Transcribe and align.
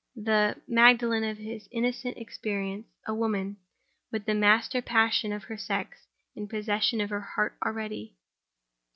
The 0.15 0.59
Magdalen 0.67 1.23
of 1.23 1.37
his 1.37 1.67
innocent 1.71 2.17
experience, 2.17 2.87
a 3.05 3.13
woman—with 3.13 4.25
the 4.25 4.33
master 4.33 4.81
passion 4.81 5.31
of 5.31 5.43
her 5.43 5.57
sex 5.57 6.07
in 6.35 6.47
possession 6.47 6.99
of 7.01 7.11
her 7.11 7.21
heart 7.21 7.55
already! 7.63 8.15